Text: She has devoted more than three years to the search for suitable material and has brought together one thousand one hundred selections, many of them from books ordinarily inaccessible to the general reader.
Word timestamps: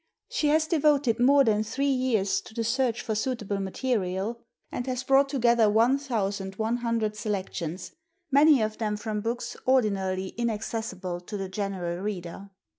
She 0.29 0.47
has 0.47 0.65
devoted 0.65 1.19
more 1.19 1.43
than 1.43 1.61
three 1.63 1.91
years 1.91 2.41
to 2.41 2.55
the 2.55 2.63
search 2.63 3.03
for 3.03 3.13
suitable 3.13 3.59
material 3.59 4.41
and 4.71 4.87
has 4.87 5.03
brought 5.03 5.29
together 5.29 5.69
one 5.69 5.99
thousand 5.99 6.55
one 6.55 6.77
hundred 6.77 7.15
selections, 7.15 7.91
many 8.31 8.63
of 8.63 8.79
them 8.79 8.97
from 8.97 9.21
books 9.21 9.55
ordinarily 9.67 10.29
inaccessible 10.39 11.19
to 11.21 11.37
the 11.37 11.49
general 11.49 11.99
reader. 12.01 12.49